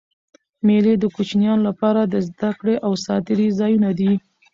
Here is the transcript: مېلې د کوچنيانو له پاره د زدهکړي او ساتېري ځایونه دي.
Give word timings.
مېلې 0.65 0.93
د 0.99 1.03
کوچنيانو 1.15 1.65
له 1.67 1.71
پاره 1.79 2.03
د 2.07 2.15
زدهکړي 2.27 2.75
او 2.85 2.91
ساتېري 3.05 3.47
ځایونه 3.59 3.89
دي. 3.99 4.11